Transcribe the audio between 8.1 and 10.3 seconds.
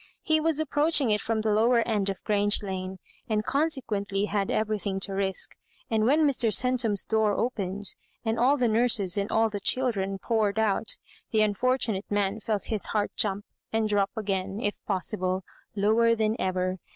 and all the nurses and all the children